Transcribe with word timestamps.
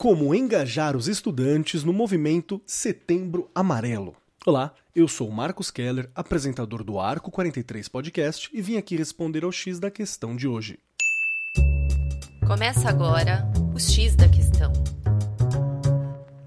Como 0.00 0.34
engajar 0.34 0.96
os 0.96 1.08
estudantes 1.08 1.84
no 1.84 1.92
movimento 1.92 2.58
Setembro 2.64 3.50
Amarelo. 3.54 4.16
Olá, 4.46 4.72
eu 4.96 5.06
sou 5.06 5.30
Marcos 5.30 5.70
Keller, 5.70 6.10
apresentador 6.14 6.82
do 6.82 6.98
Arco 6.98 7.30
43 7.30 7.86
Podcast 7.86 8.48
e 8.50 8.62
vim 8.62 8.78
aqui 8.78 8.96
responder 8.96 9.44
ao 9.44 9.52
X 9.52 9.78
da 9.78 9.90
questão 9.90 10.34
de 10.34 10.48
hoje. 10.48 10.78
Começa 12.46 12.88
agora 12.88 13.46
o 13.74 13.78
X 13.78 14.16
da 14.16 14.26
questão. 14.26 14.72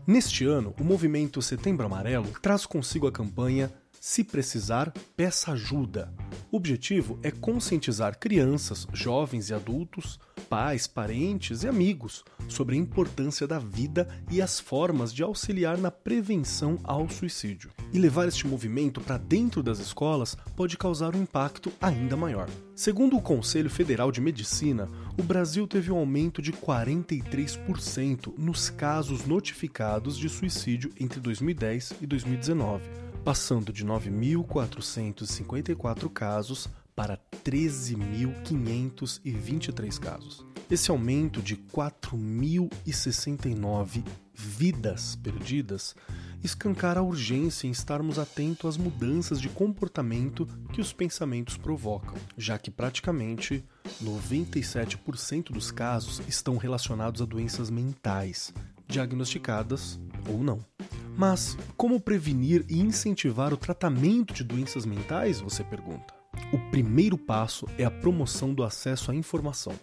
Neste 0.07 0.45
ano, 0.45 0.73
o 0.79 0.83
movimento 0.83 1.39
Setembro 1.39 1.85
Amarelo 1.85 2.29
traz 2.41 2.65
consigo 2.65 3.05
a 3.05 3.11
campanha 3.11 3.71
Se 4.05 4.21
Precisar, 4.21 4.91
Peça 5.15 5.54
Ajuda. 5.54 6.13
O 6.52 6.57
objetivo 6.57 7.17
é 7.23 7.31
conscientizar 7.31 8.20
crianças, 8.20 8.85
jovens 8.91 9.49
e 9.49 9.53
adultos, 9.53 10.20
pais, 10.49 10.85
parentes 10.85 11.63
e 11.63 11.70
amigos 11.70 12.21
sobre 12.49 12.75
a 12.75 12.77
importância 12.77 13.47
da 13.47 13.59
vida 13.59 14.05
e 14.29 14.41
as 14.41 14.59
formas 14.59 15.13
de 15.13 15.23
auxiliar 15.23 15.77
na 15.77 15.89
prevenção 15.89 16.77
ao 16.84 17.07
suicídio. 17.07 17.71
E 17.93 17.98
levar 17.98 18.27
este 18.27 18.45
movimento 18.45 18.99
para 18.99 19.17
dentro 19.17 19.63
das 19.63 19.79
escolas 19.79 20.35
pode 20.54 20.77
causar 20.77 21.15
um 21.15 21.21
impacto 21.21 21.71
ainda 21.81 22.17
maior. 22.17 22.49
Segundo 22.76 23.15
o 23.15 23.21
Conselho 23.21 23.70
Federal 23.70 24.12
de 24.12 24.20
Medicina, 24.20 24.90
o 25.17 25.23
Brasil 25.23 25.65
teve 25.65 25.93
um 25.93 25.98
aumento 25.98 26.41
de 26.41 26.51
43% 26.51 28.34
nos 28.38 28.70
casos 28.70 29.26
notificados 29.26 30.17
de 30.17 30.27
suicídio 30.27 30.91
entre 30.99 31.21
2010 31.21 31.93
e 32.01 32.05
2019, 32.05 33.12
passando 33.23 33.72
de 33.72 33.86
9.454 33.86 36.09
casos 36.09 36.68
para 36.95 37.20
13.523 37.44 39.99
casos. 39.99 40.44
Esse 40.70 40.91
aumento 40.91 41.41
de 41.41 41.58
4.069 41.58 44.05
vidas 44.34 45.16
perdidas 45.16 45.96
escancara 46.44 46.99
a 46.99 47.04
urgência 47.04 47.68
em 47.68 47.71
estarmos 47.71 48.20
atentos 48.20 48.70
às 48.70 48.77
mudanças 48.77 49.40
de 49.40 49.48
comportamento 49.49 50.46
que 50.74 50.82
os 50.82 50.91
pensamentos 50.91 51.58
provocam, 51.58 52.15
já 52.37 52.58
que 52.58 52.70
praticamente 52.70 53.63
97% 54.04 55.52
dos 55.52 55.71
casos 55.71 56.21
estão 56.27 56.58
relacionados 56.58 57.21
a 57.21 57.26
doenças 57.26 57.70
mentais, 57.70 58.54
diagnosticadas 58.87 59.99
ou 60.27 60.43
não. 60.43 60.73
Mas 61.15 61.55
como 61.77 61.99
prevenir 61.99 62.65
e 62.67 62.79
incentivar 62.79 63.53
o 63.53 63.57
tratamento 63.57 64.33
de 64.33 64.44
doenças 64.44 64.85
mentais, 64.85 65.39
você 65.39 65.63
pergunta? 65.63 66.13
O 66.51 66.57
primeiro 66.72 67.17
passo 67.17 67.67
é 67.78 67.83
a 67.83 67.91
promoção 67.91 68.53
do 68.53 68.63
acesso 68.63 69.11
à 69.11 69.16
informação. 69.16 69.73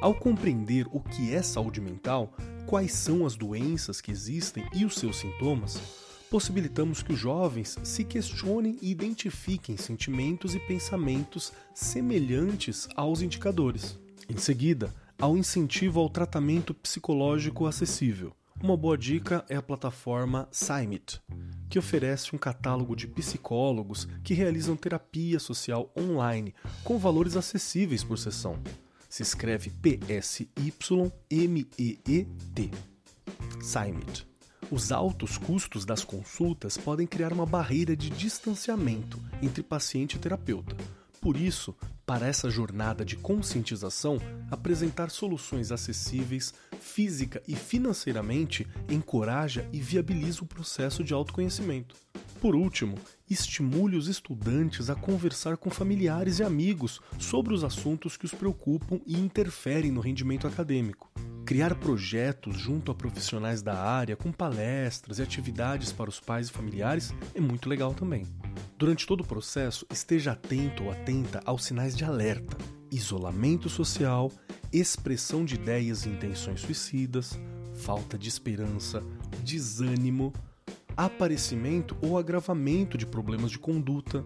Ao 0.00 0.14
compreender 0.14 0.86
o 0.92 1.00
que 1.00 1.34
é 1.34 1.42
saúde 1.42 1.80
mental, 1.80 2.32
quais 2.66 2.92
são 2.92 3.26
as 3.26 3.34
doenças 3.34 4.00
que 4.00 4.12
existem 4.12 4.64
e 4.72 4.84
os 4.84 4.94
seus 4.94 5.16
sintomas, 5.16 5.80
possibilitamos 6.30 7.02
que 7.02 7.12
os 7.12 7.18
jovens 7.18 7.76
se 7.82 8.04
questionem 8.04 8.78
e 8.80 8.90
identifiquem 8.90 9.76
sentimentos 9.76 10.54
e 10.54 10.60
pensamentos 10.60 11.52
semelhantes 11.74 12.88
aos 12.94 13.20
indicadores. 13.20 13.98
Em 14.28 14.36
seguida, 14.36 14.94
há 15.18 15.26
o 15.26 15.36
incentivo 15.36 15.98
ao 15.98 16.10
tratamento 16.10 16.74
psicológico 16.74 17.66
acessível. 17.66 18.32
Uma 18.62 18.76
boa 18.76 18.96
dica 18.96 19.44
é 19.48 19.56
a 19.56 19.62
plataforma 19.62 20.48
Cymit, 20.50 21.20
que 21.68 21.78
oferece 21.78 22.34
um 22.34 22.38
catálogo 22.38 22.96
de 22.96 23.06
psicólogos 23.06 24.08
que 24.24 24.32
realizam 24.32 24.74
terapia 24.76 25.38
social 25.38 25.92
online 25.96 26.54
com 26.82 26.98
valores 26.98 27.36
acessíveis 27.36 28.02
por 28.02 28.18
sessão. 28.18 28.58
Se 29.08 29.22
escreve 29.22 29.70
P-S-Y-M-E-E-T. 29.70 30.50
Cymit. 33.62 34.26
Os 34.70 34.90
altos 34.90 35.38
custos 35.38 35.84
das 35.84 36.02
consultas 36.02 36.76
podem 36.76 37.06
criar 37.06 37.32
uma 37.32 37.46
barreira 37.46 37.94
de 37.94 38.10
distanciamento 38.10 39.20
entre 39.42 39.62
paciente 39.62 40.14
e 40.14 40.18
terapeuta. 40.18 40.76
Por 41.20 41.36
isso, 41.36 41.74
para 42.06 42.28
essa 42.28 42.48
jornada 42.48 43.04
de 43.04 43.16
conscientização, 43.16 44.18
apresentar 44.48 45.10
soluções 45.10 45.72
acessíveis, 45.72 46.54
física 46.80 47.42
e 47.48 47.56
financeiramente 47.56 48.64
encoraja 48.88 49.68
e 49.72 49.80
viabiliza 49.80 50.42
o 50.42 50.46
processo 50.46 51.02
de 51.02 51.12
autoconhecimento. 51.12 51.96
Por 52.40 52.54
último, 52.54 52.96
estimule 53.28 53.96
os 53.96 54.06
estudantes 54.06 54.88
a 54.88 54.94
conversar 54.94 55.56
com 55.56 55.68
familiares 55.68 56.38
e 56.38 56.44
amigos 56.44 57.00
sobre 57.18 57.52
os 57.52 57.64
assuntos 57.64 58.16
que 58.16 58.24
os 58.24 58.32
preocupam 58.32 59.00
e 59.04 59.18
interferem 59.18 59.90
no 59.90 60.00
rendimento 60.00 60.46
acadêmico. 60.46 61.10
Criar 61.44 61.74
projetos 61.74 62.56
junto 62.56 62.92
a 62.92 62.94
profissionais 62.94 63.62
da 63.62 63.74
área, 63.80 64.16
com 64.16 64.30
palestras 64.30 65.18
e 65.18 65.22
atividades 65.22 65.92
para 65.92 66.10
os 66.10 66.20
pais 66.20 66.48
e 66.48 66.52
familiares, 66.52 67.12
é 67.34 67.40
muito 67.40 67.68
legal 67.68 67.94
também. 67.94 68.24
Durante 68.78 69.06
todo 69.06 69.22
o 69.22 69.26
processo, 69.26 69.86
esteja 69.90 70.32
atento 70.32 70.84
ou 70.84 70.90
atenta 70.90 71.40
aos 71.46 71.64
sinais 71.64 71.96
de 71.96 72.04
alerta, 72.04 72.58
isolamento 72.90 73.70
social, 73.70 74.30
expressão 74.70 75.46
de 75.46 75.54
ideias 75.54 76.04
e 76.04 76.10
intenções 76.10 76.60
suicidas, 76.60 77.38
falta 77.74 78.18
de 78.18 78.28
esperança, 78.28 79.02
desânimo, 79.42 80.30
aparecimento 80.94 81.96
ou 82.02 82.18
agravamento 82.18 82.98
de 82.98 83.06
problemas 83.06 83.50
de 83.50 83.58
conduta. 83.58 84.22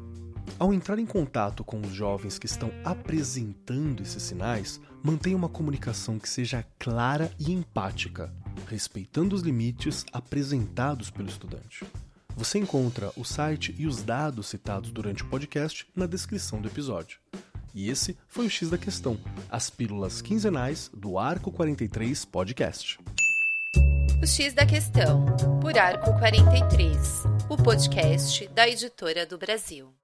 Ao 0.58 0.74
entrar 0.74 0.98
em 0.98 1.06
contato 1.06 1.62
com 1.62 1.80
os 1.80 1.92
jovens 1.92 2.36
que 2.36 2.46
estão 2.46 2.72
apresentando 2.84 4.02
esses 4.02 4.22
sinais, 4.22 4.80
mantenha 5.00 5.36
uma 5.36 5.48
comunicação 5.48 6.18
que 6.18 6.28
seja 6.28 6.66
clara 6.76 7.30
e 7.38 7.52
empática, 7.52 8.34
respeitando 8.66 9.36
os 9.36 9.42
limites 9.42 10.04
apresentados 10.12 11.08
pelo 11.08 11.28
estudante. 11.28 11.86
Você 12.40 12.58
encontra 12.58 13.12
o 13.18 13.22
site 13.22 13.74
e 13.78 13.86
os 13.86 14.00
dados 14.02 14.46
citados 14.46 14.90
durante 14.90 15.22
o 15.22 15.26
podcast 15.26 15.86
na 15.94 16.06
descrição 16.06 16.58
do 16.58 16.68
episódio. 16.68 17.18
E 17.74 17.90
esse 17.90 18.16
foi 18.28 18.46
o 18.46 18.50
X 18.50 18.70
da 18.70 18.78
Questão, 18.78 19.20
as 19.50 19.68
pílulas 19.68 20.22
quinzenais 20.22 20.90
do 20.94 21.18
Arco 21.18 21.52
43 21.52 22.24
Podcast. 22.24 22.98
O 24.22 24.26
X 24.26 24.54
da 24.54 24.64
Questão, 24.64 25.26
por 25.60 25.76
Arco 25.76 26.18
43, 26.18 27.24
o 27.50 27.58
podcast 27.58 28.48
da 28.48 28.66
editora 28.66 29.26
do 29.26 29.36
Brasil. 29.36 29.99